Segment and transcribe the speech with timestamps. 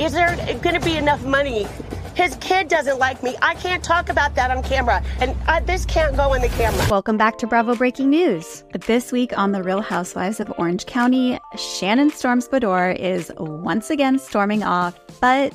[0.00, 1.68] Is there going to be enough money?
[2.16, 3.36] His kid doesn't like me.
[3.40, 5.00] I can't talk about that on camera.
[5.20, 6.84] And uh, this can't go in the camera.
[6.90, 8.64] Welcome back to Bravo Breaking News.
[8.86, 14.18] This week on The Real Housewives of Orange County, Shannon Storms Beador is once again
[14.18, 15.54] storming off, but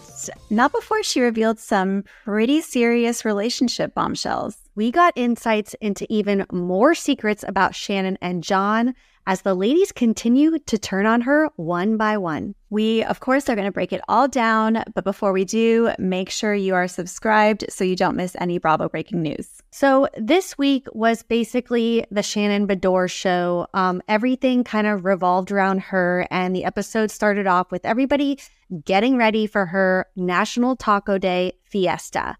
[0.50, 4.58] not before she revealed some pretty serious relationship bombshells.
[4.76, 8.96] We got insights into even more secrets about Shannon and John
[9.30, 12.56] as the ladies continue to turn on her one by one.
[12.72, 16.32] We, of course, are going to break it all down, but before we do, make
[16.32, 19.62] sure you are subscribed so you don't miss any Bravo breaking news.
[19.70, 23.68] So, this week was basically the Shannon Beador show.
[23.76, 28.40] Um, everything kind of revolved around her, and the episode started off with everybody
[28.84, 32.36] getting ready for her National Taco Day fiesta.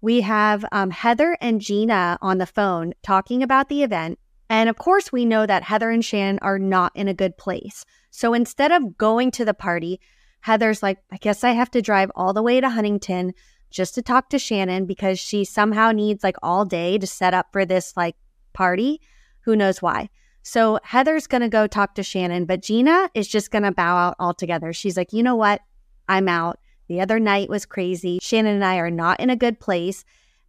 [0.00, 4.18] We have um, Heather and Gina on the phone talking about the event.
[4.52, 7.86] And of course, we know that Heather and Shannon are not in a good place.
[8.10, 9.98] So instead of going to the party,
[10.40, 13.32] Heather's like, I guess I have to drive all the way to Huntington
[13.70, 17.46] just to talk to Shannon because she somehow needs like all day to set up
[17.50, 18.14] for this like
[18.52, 19.00] party.
[19.46, 20.10] Who knows why?
[20.42, 23.96] So Heather's going to go talk to Shannon, but Gina is just going to bow
[23.96, 24.74] out altogether.
[24.74, 25.62] She's like, you know what?
[26.10, 26.58] I'm out.
[26.88, 28.18] The other night was crazy.
[28.20, 30.04] Shannon and I are not in a good place.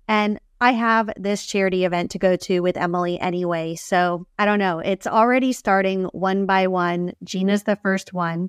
[0.10, 3.75] And I have this charity event to go to with Emily anyway.
[3.75, 4.80] So I don't know.
[4.80, 7.11] It's already starting one by one.
[7.22, 8.47] Gina's the first one.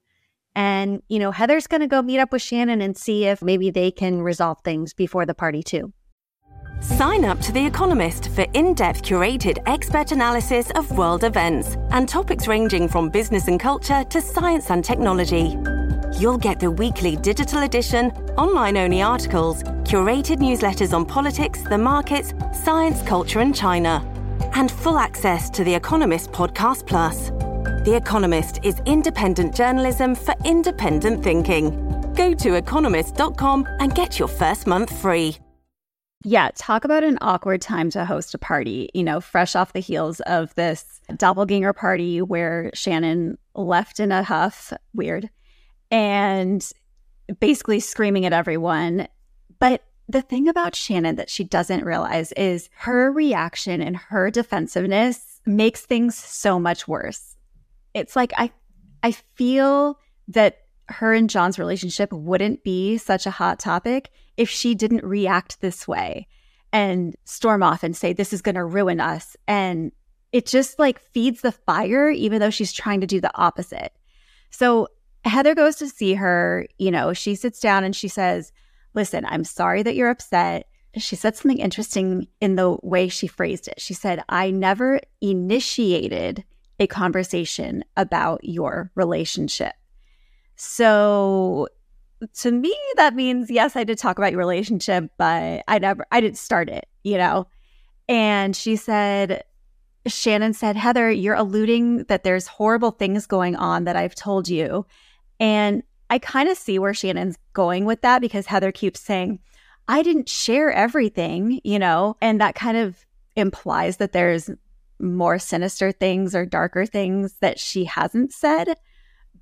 [0.55, 3.73] And, you know, Heather's going to go meet up with Shannon and see if maybe
[3.73, 5.93] they can resolve things before the party, too.
[6.81, 12.09] Sign up to The Economist for in depth curated expert analysis of world events and
[12.09, 15.57] topics ranging from business and culture to science and technology.
[16.17, 22.33] You'll get the weekly digital edition, online only articles, curated newsletters on politics, the markets,
[22.53, 24.01] science, culture, and China,
[24.55, 27.31] and full access to The Economist Podcast Plus.
[27.85, 31.73] The Economist is independent journalism for independent thinking.
[32.15, 35.37] Go to economist.com and get your first month free.
[36.23, 39.81] Yeah, talk about an awkward time to host a party, you know, fresh off the
[39.81, 44.73] heels of this doppelganger party where Shannon left in a huff.
[44.95, 45.29] Weird
[45.95, 46.73] and
[47.39, 49.07] basically screaming at everyone.
[49.61, 55.41] But the thing about Shannon that she doesn't realize is her reaction and her defensiveness
[55.47, 57.37] makes things so much worse.
[57.95, 58.51] It's like I
[59.05, 64.75] I feel that her and John's relationship wouldn't be such a hot topic if she
[64.75, 66.27] didn't react this way
[66.73, 69.93] and storm off and say this is going to ruin us and
[70.33, 73.93] it just like feeds the fire even though she's trying to do the opposite.
[74.51, 74.89] So
[75.25, 76.67] Heather goes to see her.
[76.79, 78.53] You know, she sits down and she says,
[78.95, 80.69] Listen, I'm sorry that you're upset.
[80.97, 83.81] She said something interesting in the way she phrased it.
[83.81, 86.45] She said, I never initiated
[86.79, 89.73] a conversation about your relationship.
[90.57, 91.69] So
[92.33, 96.21] to me, that means, yes, I did talk about your relationship, but I never, I
[96.21, 97.49] didn't start it, you know?
[98.09, 99.45] And she said,
[100.07, 104.87] Shannon said, Heather, you're alluding that there's horrible things going on that I've told you.
[105.41, 109.41] And I kind of see where Shannon's going with that because Heather keeps saying,
[109.89, 113.05] I didn't share everything, you know, and that kind of
[113.37, 114.51] implies that there's
[115.01, 118.77] more sinister things or darker things that she hasn't said.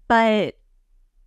[0.09, 0.57] But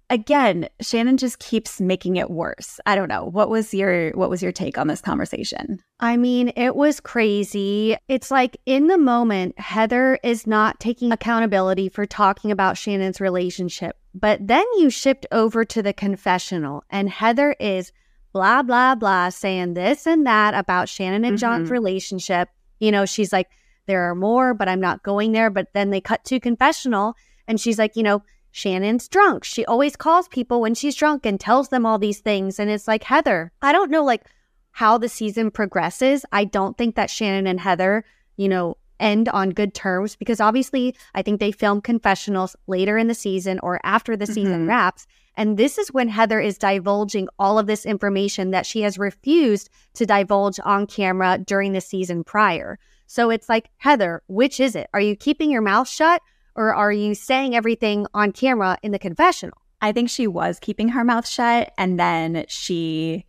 [0.10, 2.80] again, Shannon just keeps making it worse.
[2.86, 3.26] I don't know.
[3.26, 5.80] What was your what was your take on this conversation?
[6.00, 7.98] I mean, it was crazy.
[8.08, 13.98] It's like in the moment, Heather is not taking accountability for talking about Shannon's relationship.
[14.14, 17.92] But then you shipped over to the confessional and Heather is
[18.34, 21.42] blah blah blah saying this and that about Shannon and mm-hmm.
[21.42, 22.50] John's relationship.
[22.80, 23.50] You know, she's like
[23.88, 25.50] there are more, but I'm not going there.
[25.50, 27.16] But then they cut to confessional
[27.48, 28.24] and she's like, you know,
[28.56, 29.44] Shannon's drunk.
[29.44, 32.58] She always calls people when she's drunk and tells them all these things.
[32.58, 34.24] And it's like, Heather, I don't know like
[34.72, 36.26] how the season progresses.
[36.32, 38.06] I don't think that Shannon and Heather,
[38.38, 43.08] you know, end on good terms because obviously I think they film confessionals later in
[43.08, 44.70] the season or after the season mm-hmm.
[44.70, 45.06] wraps.
[45.36, 49.70] And this is when Heather is divulging all of this information that she has refused
[49.96, 52.79] to divulge on camera during the season prior.
[53.06, 54.90] So it's like, Heather, which is it?
[54.94, 56.22] Are you keeping your mouth shut
[56.55, 59.57] or are you saying everything on camera in the confessional?
[59.81, 63.25] I think she was keeping her mouth shut and then she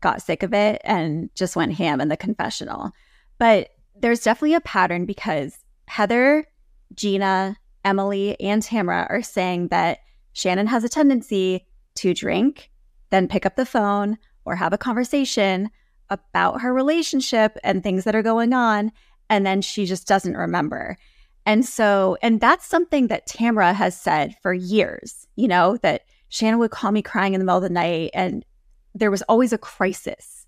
[0.00, 2.92] got sick of it and just went ham in the confessional.
[3.38, 6.46] But there's definitely a pattern because Heather,
[6.94, 9.98] Gina, Emily, and Tamra are saying that
[10.32, 11.66] Shannon has a tendency
[11.96, 12.70] to drink,
[13.10, 15.70] then pick up the phone or have a conversation
[16.08, 18.90] about her relationship and things that are going on.
[19.28, 20.96] And then she just doesn't remember.
[21.46, 26.58] And so, and that's something that Tamra has said for years, you know, that Shannon
[26.60, 28.44] would call me crying in the middle of the night, and
[28.94, 30.46] there was always a crisis.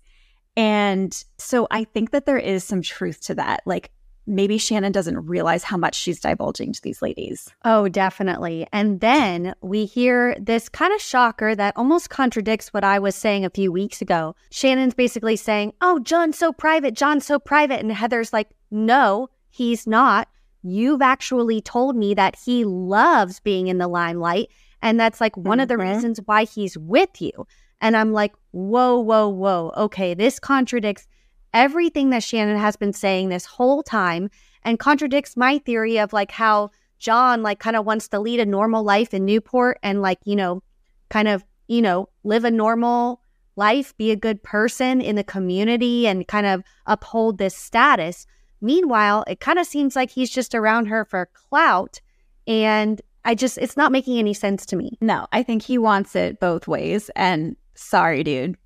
[0.55, 3.61] And so I think that there is some truth to that.
[3.65, 3.91] Like
[4.25, 7.49] maybe Shannon doesn't realize how much she's divulging to these ladies.
[7.65, 8.67] Oh, definitely.
[8.71, 13.45] And then we hear this kind of shocker that almost contradicts what I was saying
[13.45, 14.35] a few weeks ago.
[14.51, 16.93] Shannon's basically saying, Oh, John's so private.
[16.93, 17.79] John's so private.
[17.79, 20.27] And Heather's like, No, he's not.
[20.63, 24.49] You've actually told me that he loves being in the limelight.
[24.81, 25.61] And that's like one mm-hmm.
[25.61, 25.93] of the mm-hmm.
[25.93, 27.47] reasons why he's with you.
[27.81, 29.73] And I'm like, whoa, whoa, whoa.
[29.77, 31.05] Okay, this contradicts
[31.53, 34.29] everything that Shannon has been saying this whole time
[34.63, 38.45] and contradicts my theory of like how John like kind of wants to lead a
[38.45, 40.63] normal life in Newport and like, you know,
[41.09, 43.21] kind of, you know, live a normal
[43.55, 48.25] life, be a good person in the community and kind of uphold this status.
[48.63, 51.99] Meanwhile, it kind of seems like he's just around her for clout
[52.47, 54.97] and I just it's not making any sense to me.
[55.01, 58.57] No, I think he wants it both ways and sorry dude,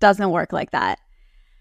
[0.00, 0.98] doesn't work like that.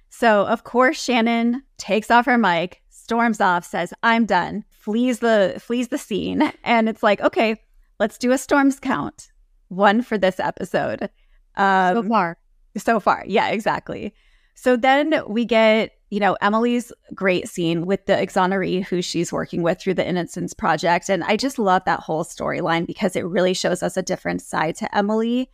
[0.10, 5.56] So, of course, Shannon takes off her mic, storms off, says, "I'm done." Flees the
[5.60, 7.56] flees the scene, and it's like, "Okay,
[8.00, 9.32] let's do a storms count.
[9.70, 11.10] One for this episode."
[11.56, 12.38] Um, so far.
[12.78, 13.24] So far.
[13.28, 14.14] Yeah, exactly.
[14.56, 19.62] So then we get, you know, Emily's great scene with the exoneree who she's working
[19.62, 21.10] with through the Innocence Project.
[21.10, 24.76] And I just love that whole storyline because it really shows us a different side
[24.78, 25.50] to Emily.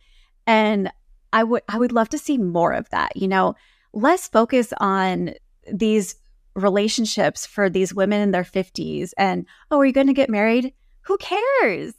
[0.46, 0.92] And
[1.32, 3.16] I would I would love to see more of that.
[3.16, 3.56] You know,
[3.92, 5.34] less focus on
[5.72, 6.16] these
[6.54, 10.72] relationships for these women in their 50s and oh are you going to get married
[11.02, 11.94] who cares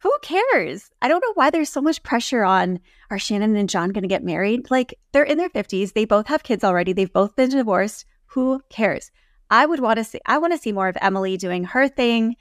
[0.00, 2.78] who cares i don't know why there's so much pressure on
[3.10, 6.26] are shannon and john going to get married like they're in their 50s they both
[6.26, 9.10] have kids already they've both been divorced who cares
[9.50, 12.36] i would want to see i want to see more of emily doing her thing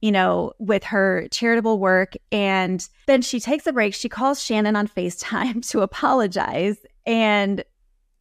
[0.00, 4.76] you know with her charitable work and then she takes a break she calls shannon
[4.76, 7.64] on facetime to apologize and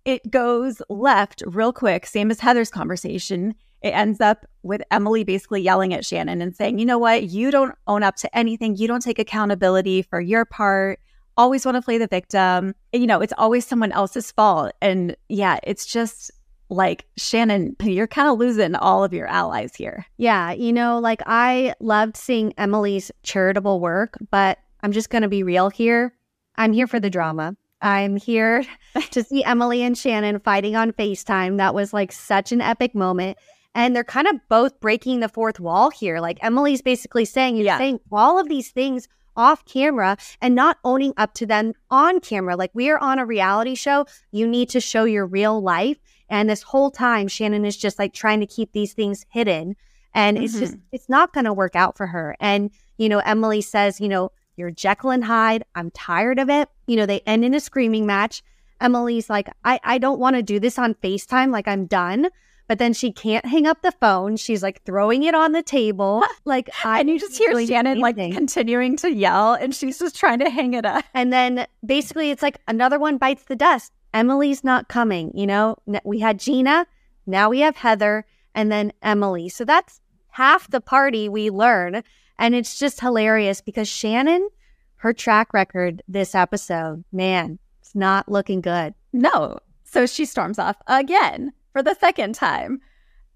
[0.05, 3.55] it goes left real quick, same as Heather's conversation.
[3.83, 7.23] It ends up with Emily basically yelling at Shannon and saying, you know what?
[7.23, 8.77] You don't own up to anything.
[8.77, 10.99] You don't take accountability for your part.
[11.35, 12.73] Always want to play the victim.
[12.93, 14.71] You know, it's always someone else's fault.
[14.81, 16.31] And yeah, it's just
[16.69, 20.05] like Shannon, you're kind of losing all of your allies here.
[20.17, 20.53] Yeah.
[20.53, 25.43] You know, like I loved seeing Emily's charitable work, but I'm just going to be
[25.43, 26.13] real here.
[26.55, 27.57] I'm here for the drama.
[27.81, 28.63] I'm here
[29.11, 31.57] to see Emily and Shannon fighting on FaceTime.
[31.57, 33.37] That was like such an epic moment.
[33.75, 36.19] And they're kind of both breaking the fourth wall here.
[36.19, 37.77] Like Emily's basically saying, you're yeah.
[37.77, 42.55] saying all of these things off camera and not owning up to them on camera.
[42.55, 44.05] Like we are on a reality show.
[44.31, 45.97] You need to show your real life.
[46.29, 49.75] And this whole time, Shannon is just like trying to keep these things hidden.
[50.13, 50.45] And mm-hmm.
[50.45, 52.35] it's just, it's not going to work out for her.
[52.39, 55.63] And, you know, Emily says, you know, you're Jekyll and Hyde.
[55.73, 56.69] I'm tired of it.
[56.85, 58.43] You know, they end in a screaming match.
[58.79, 61.51] Emily's like, I, I don't want to do this on FaceTime.
[61.51, 62.29] Like, I'm done.
[62.73, 64.35] But then she can't hang up the phone.
[64.35, 66.23] She's like throwing it on the table.
[66.43, 70.39] Like, I and you just hear Shannon like continuing to yell, and she's just trying
[70.39, 71.05] to hang it up.
[71.13, 73.93] And then basically, it's like another one bites the dust.
[74.11, 75.31] Emily's not coming.
[75.35, 76.87] You know, we had Gina,
[77.27, 78.25] now we have Heather,
[78.55, 79.49] and then Emily.
[79.49, 82.03] So that's half the party we learn.
[82.39, 84.49] And it's just hilarious because Shannon,
[84.95, 88.95] her track record this episode, man, it's not looking good.
[89.13, 89.59] No.
[89.83, 92.79] So she storms off again for the second time.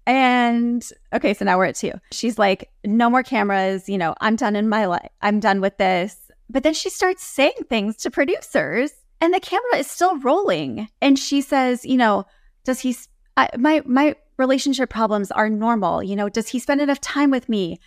[0.06, 1.92] And okay, so now we're at two.
[2.12, 3.88] She's like, no more cameras.
[3.88, 5.10] You know, I'm done in my life.
[5.20, 6.30] I'm done with this.
[6.48, 8.90] But then she starts saying things to producers
[9.20, 10.88] and the camera is still rolling.
[11.02, 12.24] And she says, you know,
[12.64, 12.96] does he,
[13.36, 16.02] I, my, my relationship problems are normal.
[16.02, 17.78] You know, does he spend enough time with me?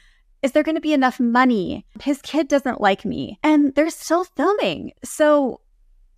[0.43, 1.85] Is there going to be enough money?
[2.01, 3.39] His kid doesn't like me.
[3.41, 4.91] And they're still filming.
[5.03, 5.61] So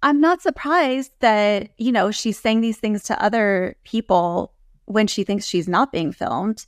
[0.03, 4.53] I'm not surprised that, you know, she's saying these things to other people
[4.85, 6.65] when she thinks she's not being filmed.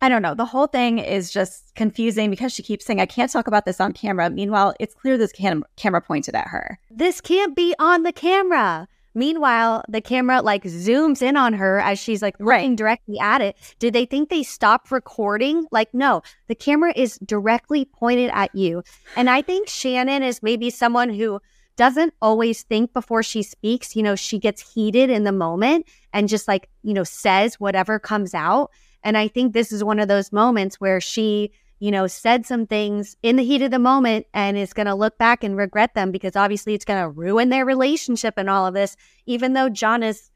[0.00, 0.34] I don't know.
[0.34, 3.80] The whole thing is just confusing because she keeps saying, I can't talk about this
[3.80, 4.30] on camera.
[4.30, 6.78] Meanwhile, it's clear this cam- camera pointed at her.
[6.90, 8.86] This can't be on the camera.
[9.14, 13.56] Meanwhile, the camera like zooms in on her as she's like looking directly at it.
[13.80, 15.66] Did they think they stopped recording?
[15.72, 18.84] Like, no, the camera is directly pointed at you.
[19.16, 21.40] And I think Shannon is maybe someone who
[21.80, 23.96] doesn't always think before she speaks.
[23.96, 27.98] You know, she gets heated in the moment and just like, you know, says whatever
[27.98, 28.70] comes out.
[29.02, 32.66] And I think this is one of those moments where she you know, said some
[32.66, 35.94] things in the heat of the moment and is going to look back and regret
[35.94, 39.70] them because obviously it's going to ruin their relationship and all of this, even though
[39.70, 40.30] John is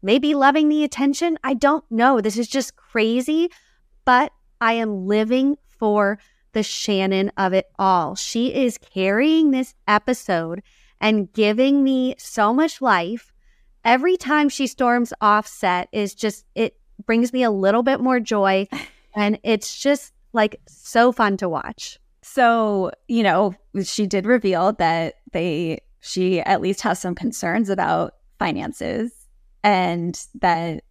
[0.00, 1.38] maybe loving the attention.
[1.44, 2.22] I don't know.
[2.22, 3.50] This is just crazy,
[4.06, 6.18] but I am living for
[6.54, 8.14] the Shannon of it all.
[8.14, 10.62] She is carrying this episode
[11.00, 13.32] and giving me so much life.
[13.84, 18.20] Every time she storms off set is just, it brings me a little bit more
[18.20, 18.68] joy.
[19.18, 21.98] And it's just like so fun to watch.
[22.22, 28.12] So, you know, she did reveal that they, she at least has some concerns about
[28.38, 29.10] finances
[29.64, 30.84] and that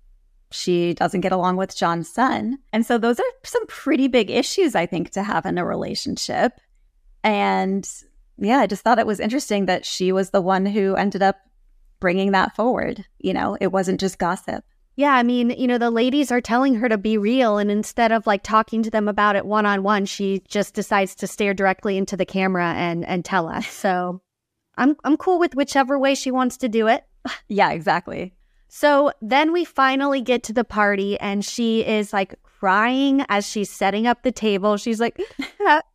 [0.52, 2.58] she doesn't get along with John's son.
[2.74, 6.60] And so those are some pretty big issues, I think, to have in a relationship.
[7.24, 7.88] And
[8.38, 11.38] yeah, I just thought it was interesting that she was the one who ended up
[12.00, 13.06] bringing that forward.
[13.20, 14.64] You know, it wasn't just gossip.
[14.98, 17.58] Yeah, I mean, you know, the ladies are telling her to be real.
[17.58, 21.16] And instead of like talking to them about it one on one, she just decides
[21.16, 23.68] to stare directly into the camera and, and tell us.
[23.68, 24.22] So
[24.78, 27.04] I'm, I'm cool with whichever way she wants to do it.
[27.50, 28.34] yeah, exactly.
[28.70, 33.70] So then we finally get to the party, and she is like crying as she's
[33.70, 34.76] setting up the table.
[34.76, 35.22] She's like,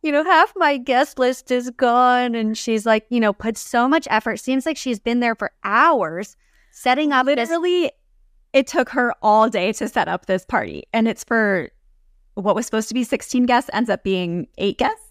[0.01, 2.33] you know, half my guest list is gone.
[2.33, 4.39] And she's like, you know, put so much effort.
[4.39, 6.37] Seems like she's been there for hours
[6.71, 7.91] setting up Literally, this-
[8.53, 10.83] it took her all day to set up this party.
[10.93, 11.69] And it's for
[12.35, 15.03] what was supposed to be 16 guests, ends up being eight guests.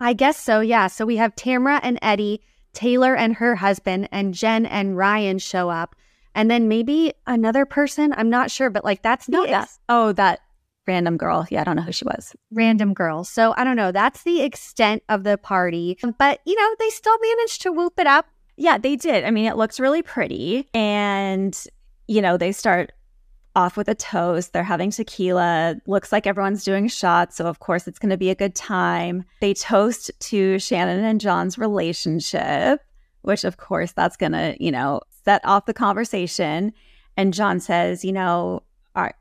[0.00, 0.88] I guess so, yeah.
[0.88, 2.40] So we have Tamra and Eddie,
[2.72, 5.94] Taylor and her husband, and Jen and Ryan show up
[6.34, 8.12] and then maybe another person.
[8.16, 10.40] I'm not sure, but like that's No, the that ex- oh, that
[10.86, 11.46] random girl.
[11.50, 12.34] Yeah, I don't know who she was.
[12.50, 13.24] random girl.
[13.24, 13.92] So I don't know.
[13.92, 15.98] That's the extent of the party.
[16.18, 18.26] But you know, they still managed to whoop it up.
[18.56, 19.24] Yeah, they did.
[19.24, 20.68] I mean, it looks really pretty.
[20.74, 21.58] And,
[22.06, 22.92] you know, they start
[23.56, 24.52] off with a toast.
[24.52, 25.76] They're having tequila.
[25.86, 27.36] Looks like everyone's doing shots.
[27.36, 29.24] So, of course, it's going to be a good time.
[29.40, 32.80] They toast to Shannon and John's relationship,
[33.22, 36.72] which, of course, that's going to, you know, set off the conversation.
[37.16, 38.63] And John says, you know,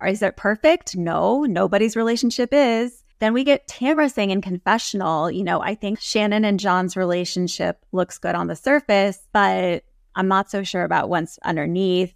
[0.06, 0.96] is it perfect?
[0.96, 3.04] No, nobody's relationship is.
[3.20, 7.86] Then we get Tamra saying in confessional, you know, I think Shannon and John's relationship
[7.92, 9.84] looks good on the surface, but
[10.16, 12.14] I'm not so sure about what's underneath.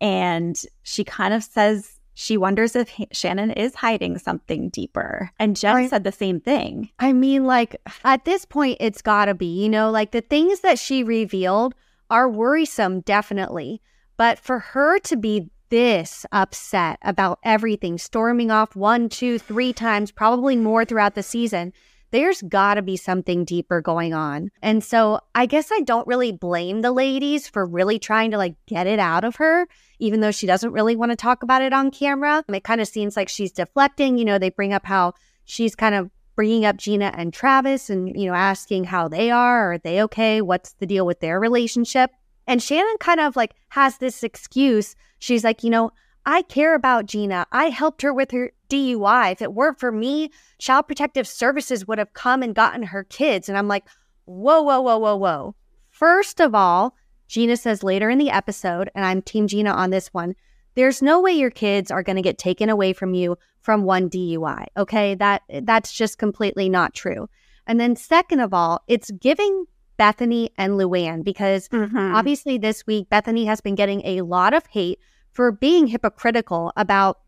[0.00, 5.30] And she kind of says she wonders if Shannon is hiding something deeper.
[5.38, 5.90] And Jen Right.
[5.90, 6.88] said the same thing.
[6.98, 10.78] I mean, like at this point, it's gotta be, you know, like the things that
[10.78, 11.74] she revealed
[12.08, 13.82] are worrisome, definitely.
[14.16, 20.10] But for her to be this upset about everything, storming off one, two, three times,
[20.10, 21.72] probably more throughout the season,
[22.12, 24.50] there's gotta be something deeper going on.
[24.62, 28.54] And so I guess I don't really blame the ladies for really trying to like
[28.66, 29.66] get it out of her,
[29.98, 32.44] even though she doesn't really want to talk about it on camera.
[32.48, 34.18] It kind of seems like she's deflecting.
[34.18, 38.08] You know, they bring up how she's kind of bringing up Gina and Travis and,
[38.14, 39.72] you know, asking how they are.
[39.72, 40.42] Are they okay?
[40.42, 42.10] What's the deal with their relationship?
[42.46, 44.96] And Shannon kind of like has this excuse.
[45.18, 45.92] She's like, you know,
[46.24, 47.46] I care about Gina.
[47.52, 49.32] I helped her with her DUI.
[49.32, 53.48] If it weren't for me, Child Protective Services would have come and gotten her kids.
[53.48, 53.84] And I'm like,
[54.24, 55.54] whoa, whoa, whoa, whoa, whoa.
[55.90, 56.96] First of all,
[57.28, 60.34] Gina says later in the episode, and I'm Team Gina on this one,
[60.74, 64.10] there's no way your kids are going to get taken away from you from one
[64.10, 64.66] DUI.
[64.76, 67.28] Okay, that that's just completely not true.
[67.66, 69.64] And then second of all, it's giving
[69.96, 72.14] Bethany and Luann because mm-hmm.
[72.14, 75.00] obviously this week Bethany has been getting a lot of hate
[75.32, 77.20] for being hypocritical about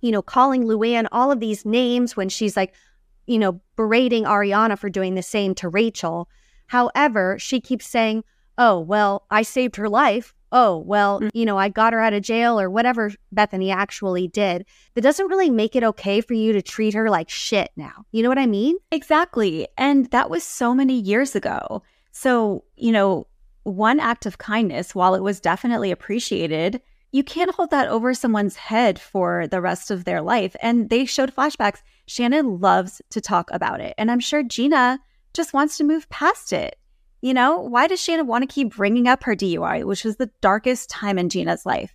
[0.00, 2.74] you know calling Luann all of these names when she's like
[3.26, 6.28] you know berating Ariana for doing the same to Rachel.
[6.68, 8.24] However, she keeps saying,
[8.58, 11.30] "Oh, well, I saved her life." Oh, well, mm.
[11.34, 14.64] you know, I got her out of jail or whatever Bethany actually did.
[14.94, 18.04] That doesn't really make it okay for you to treat her like shit now.
[18.12, 18.76] You know what I mean?
[18.92, 19.66] Exactly.
[19.76, 21.82] And that was so many years ago.
[22.18, 23.26] So, you know,
[23.64, 26.80] one act of kindness, while it was definitely appreciated,
[27.12, 30.56] you can't hold that over someone's head for the rest of their life.
[30.62, 31.82] And they showed flashbacks.
[32.06, 33.94] Shannon loves to talk about it.
[33.98, 34.98] And I'm sure Gina
[35.34, 36.78] just wants to move past it.
[37.20, 40.30] You know, why does Shannon want to keep bringing up her DUI, which was the
[40.40, 41.94] darkest time in Gina's life?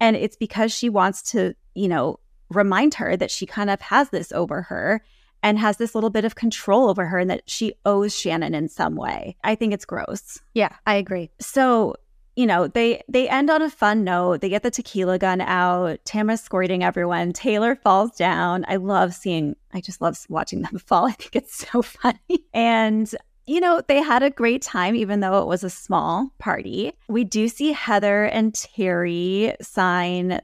[0.00, 4.08] And it's because she wants to, you know, remind her that she kind of has
[4.08, 5.02] this over her
[5.42, 8.68] and has this little bit of control over her and that she owes Shannon in
[8.68, 9.36] some way.
[9.44, 10.38] I think it's gross.
[10.54, 11.30] Yeah, I agree.
[11.40, 11.96] So,
[12.36, 14.40] you know, they they end on a fun note.
[14.40, 16.04] They get the tequila gun out.
[16.04, 17.32] Tamra's squirting everyone.
[17.32, 18.64] Taylor falls down.
[18.68, 21.06] I love seeing I just love watching them fall.
[21.06, 22.44] I think it's so funny.
[22.52, 23.12] And
[23.46, 26.92] you know, they had a great time, even though it was a small party.
[27.08, 30.40] We do see Heather and Terry sign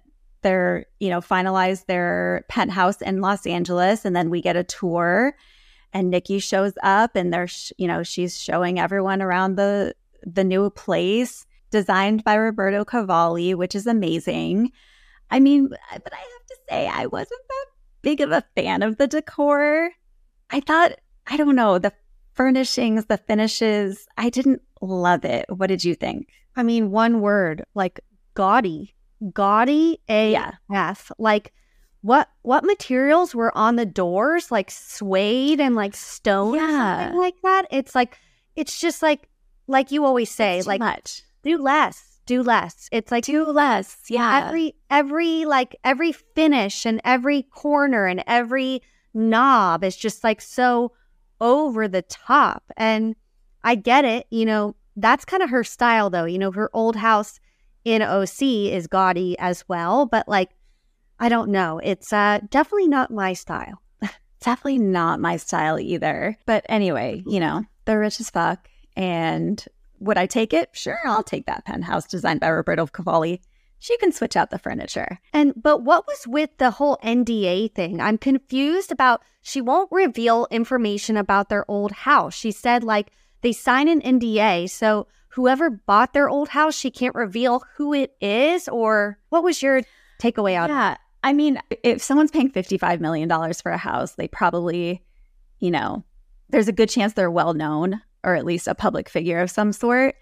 [0.47, 4.05] their, you know, finalize their penthouse in Los Angeles.
[4.05, 5.35] And then we get a tour
[5.93, 10.45] and Nikki shows up and they're, sh- you know, she's showing everyone around the, the
[10.45, 14.71] new place designed by Roberto Cavalli, which is amazing.
[15.33, 17.67] I mean, but I have to say, I wasn't that
[18.03, 19.91] big of a fan of the decor.
[20.50, 20.93] I thought,
[21.26, 21.93] I don't know, the
[22.35, 25.47] furnishings, the finishes, I didn't love it.
[25.49, 26.29] What did you think?
[26.55, 27.99] I mean, one word like
[28.35, 28.95] gaudy,
[29.33, 30.55] gaudy AF.
[30.71, 30.95] Yeah.
[31.19, 31.53] Like,
[32.03, 34.51] what what materials were on the doors?
[34.51, 37.13] Like suede and like stone, Yeah.
[37.15, 37.67] like that.
[37.71, 38.19] It's like,
[38.55, 39.29] it's just like,
[39.67, 41.23] like you always say, like much.
[41.43, 42.89] do less, do less.
[42.93, 43.97] It's like Do less.
[44.09, 44.45] Yeah.
[44.47, 48.83] every every like every finish and every corner and every
[49.15, 50.93] knob is just like so
[51.41, 53.15] over the top and
[53.65, 56.97] i get it you know that's kind of her style though you know her old
[56.97, 57.39] house
[57.87, 60.50] in oc is gaudy as well but like
[61.21, 63.81] i don't know it's uh definitely not my style
[64.40, 66.37] definitely not my style either.
[66.47, 68.69] But anyway, you know, they're rich as fuck.
[68.97, 69.62] And
[69.99, 70.71] would I take it?
[70.73, 73.43] Sure, I'll take that penthouse designed by Roberto Cavalli.
[73.78, 75.19] She can switch out the furniture.
[75.33, 78.00] And but what was with the whole NDA thing?
[78.00, 82.35] I'm confused about she won't reveal information about their old house.
[82.35, 83.12] She said like
[83.43, 88.16] they sign an NDA, so whoever bought their old house, she can't reveal who it
[88.23, 89.83] is or what was your
[90.19, 90.97] takeaway out of Yeah.
[91.23, 95.05] I mean, if someone's paying $55 million for a house, they probably,
[95.59, 96.05] you know,
[96.49, 99.75] there's a good chance they're well known or at least a public figure of some
[99.75, 100.14] sort.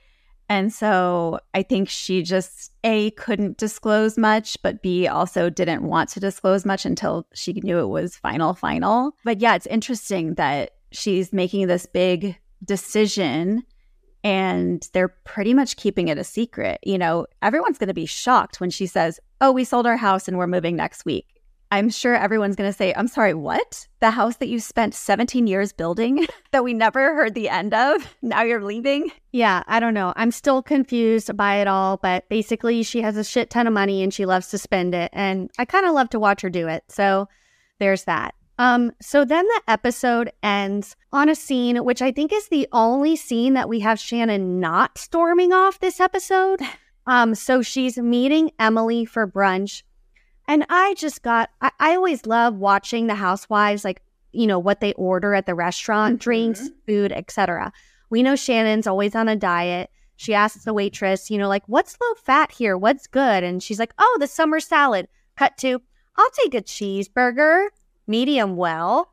[0.49, 6.11] And so I think she just A, couldn't disclose much, but B, also didn't want
[6.11, 9.13] to disclose much until she knew it was final, final.
[9.23, 13.63] But yeah, it's interesting that she's making this big decision
[14.25, 16.81] and they're pretty much keeping it a secret.
[16.83, 20.27] You know, everyone's going to be shocked when she says, Oh, we sold our house
[20.27, 21.27] and we're moving next week.
[21.71, 23.89] I'm sure everyone's going to say, I'm sorry, what?
[24.01, 28.17] The house that you spent 17 years building that we never heard the end of?
[28.23, 29.11] Now you're leaving?
[29.33, 30.13] Yeah, I don't know.
[30.17, 34.03] I'm still confused by it all, but basically she has a shit ton of money
[34.03, 36.69] and she loves to spend it and I kind of love to watch her do
[36.69, 36.85] it.
[36.89, 37.29] So
[37.81, 38.35] there's that.
[38.59, 43.17] Um so then the episode ends on a scene which I think is the only
[43.17, 46.61] scene that we have Shannon not storming off this episode.
[47.07, 49.83] Um so she's meeting Emily for brunch
[50.47, 54.81] and I just got I, I always love watching the housewives like you know what
[54.81, 56.21] they order at the restaurant, Mhm.
[56.23, 57.73] drinks, food, etc.
[58.11, 59.91] We know Shannon's always on a diet.
[60.17, 62.77] She asks the waitress, you know, like, what's low fat here?
[62.77, 63.43] What's good?
[63.43, 65.09] And she's like, oh, the summer salad.
[65.37, 65.83] Cut to,
[66.17, 67.67] I'll take a cheeseburger,
[68.07, 69.11] medium well.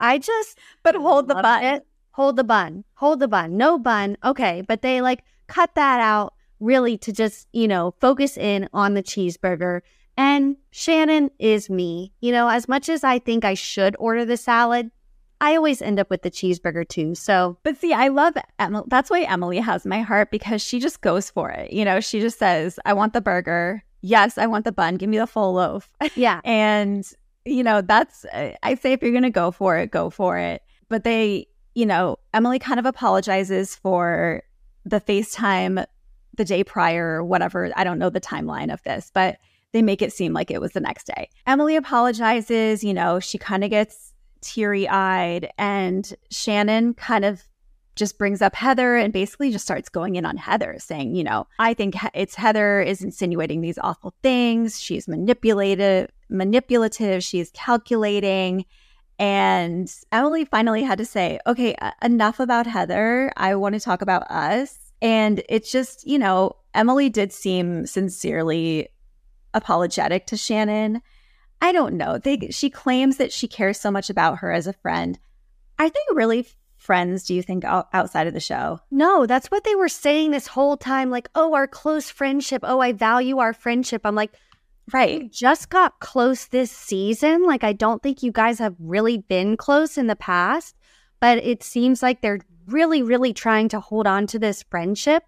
[0.00, 1.64] I just But hold the bun.
[1.64, 1.86] it.
[2.12, 2.84] Hold the bun.
[2.94, 3.56] Hold the bun.
[3.56, 4.16] No bun.
[4.24, 4.62] Okay.
[4.66, 9.02] But they like cut that out really to just, you know, focus in on the
[9.02, 9.80] cheeseburger.
[10.16, 12.12] And Shannon is me.
[12.20, 14.90] You know, as much as I think I should order the salad,
[15.40, 17.14] I always end up with the cheeseburger too.
[17.14, 18.84] So But see, I love Emily.
[18.88, 21.72] That's why Emily has my heart because she just goes for it.
[21.72, 23.82] You know, she just says, I want the burger.
[24.02, 24.96] Yes, I want the bun.
[24.96, 25.92] Give me the full loaf.
[26.14, 26.40] yeah.
[26.44, 27.04] And,
[27.44, 30.62] you know, that's, I say if you're going to go for it, go for it.
[30.88, 34.42] But they, you know, Emily kind of apologizes for
[34.84, 35.84] the FaceTime
[36.36, 37.70] the day prior or whatever.
[37.76, 39.38] I don't know the timeline of this, but
[39.72, 41.30] they make it seem like it was the next day.
[41.46, 47.42] Emily apologizes, you know, she kind of gets teary eyed, and Shannon kind of
[47.94, 51.46] just brings up Heather and basically just starts going in on Heather, saying, you know,
[51.58, 54.80] I think it's Heather is insinuating these awful things.
[54.80, 57.22] She's manipulative, manipulative.
[57.22, 58.64] She's calculating.
[59.18, 63.32] And Emily finally had to say, okay, enough about Heather.
[63.36, 64.76] I want to talk about us.
[65.02, 68.88] And it's just, you know, Emily did seem sincerely
[69.52, 71.02] apologetic to Shannon.
[71.60, 72.18] I don't know.
[72.18, 75.18] They she claims that she cares so much about her as a friend.
[75.78, 76.46] Are they really
[76.82, 78.80] friends, do you think, outside of the show?
[78.90, 81.10] No, that's what they were saying this whole time.
[81.10, 82.62] Like, oh, our close friendship.
[82.64, 84.02] Oh, I value our friendship.
[84.04, 84.32] I'm like,
[84.92, 85.30] Right.
[85.30, 87.44] just got close this season.
[87.44, 90.76] Like, I don't think you guys have really been close in the past,
[91.20, 95.22] but it seems like they're really, really trying to hold on to this friendship.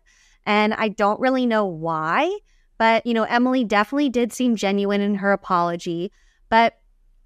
[0.45, 2.37] And I don't really know why.
[2.79, 6.11] But, you know, Emily definitely did seem genuine in her apology.
[6.51, 6.75] But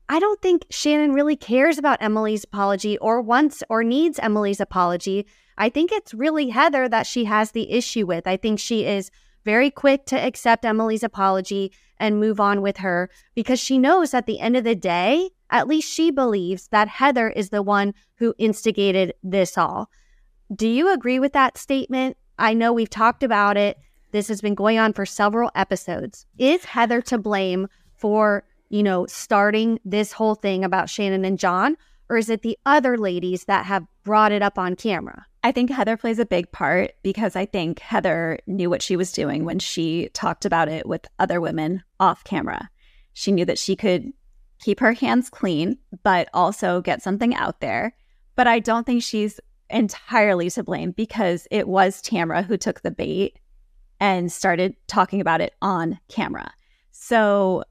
[0.08, 5.26] I don't think Shannon really cares about Emily's apology or wants or needs Emily's apology.
[5.58, 8.26] I think it's really Heather that she has the issue with.
[8.26, 9.10] I think she is
[9.44, 14.26] very quick to accept Emily's apology and move on with her because she knows at
[14.26, 18.34] the end of the day, at least she believes that Heather is the one who
[18.38, 19.90] instigated this all.
[20.54, 22.16] Do you agree with that statement?
[22.38, 23.78] I know we've talked about it.
[24.12, 26.24] This has been going on for several episodes.
[26.38, 31.76] Is Heather to blame for, you know, starting this whole thing about Shannon and John?
[32.10, 35.26] Or is it the other ladies that have brought it up on camera?
[35.42, 39.12] I think Heather plays a big part because I think Heather knew what she was
[39.12, 42.70] doing when she talked about it with other women off camera.
[43.12, 44.12] She knew that she could
[44.60, 47.94] keep her hands clean, but also get something out there.
[48.36, 49.38] But I don't think she's
[49.70, 53.38] entirely to blame because it was Tamra who took the bait
[54.00, 56.52] and started talking about it on camera.
[56.90, 57.64] So,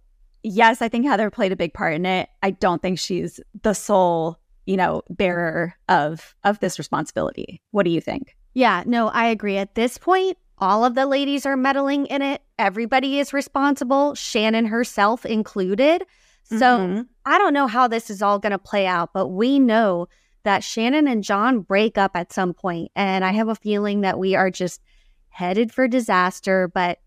[0.48, 2.30] yes, I think Heather played a big part in it.
[2.42, 7.62] I don't think she's the sole, you know, bearer of of this responsibility.
[7.72, 8.36] What do you think?
[8.54, 9.58] Yeah, no, I agree.
[9.58, 12.42] At this point, all of the ladies are meddling in it.
[12.58, 16.04] Everybody is responsible, Shannon herself included.
[16.44, 17.02] So, mm-hmm.
[17.26, 20.08] I don't know how this is all going to play out, but we know
[20.44, 24.18] that Shannon and John break up at some point, and I have a feeling that
[24.18, 24.82] we are just
[25.28, 27.00] headed for disaster, but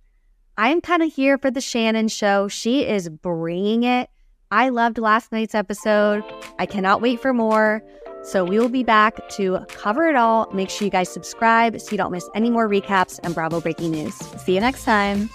[0.61, 2.47] I'm kind of here for the Shannon show.
[2.47, 4.11] She is bringing it.
[4.51, 6.23] I loved last night's episode.
[6.59, 7.83] I cannot wait for more.
[8.25, 10.51] So we will be back to cover it all.
[10.53, 13.93] Make sure you guys subscribe so you don't miss any more recaps and Bravo breaking
[13.93, 14.15] news.
[14.15, 15.31] See you next time.